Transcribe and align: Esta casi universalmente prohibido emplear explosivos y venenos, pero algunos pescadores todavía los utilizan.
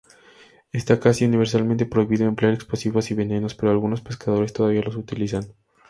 Esta 0.71 0.99
casi 0.99 1.25
universalmente 1.25 1.85
prohibido 1.85 2.25
emplear 2.25 2.55
explosivos 2.55 3.11
y 3.11 3.13
venenos, 3.13 3.53
pero 3.53 3.71
algunos 3.71 4.01
pescadores 4.01 4.51
todavía 4.51 4.81
los 4.81 4.95
utilizan. 4.95 5.53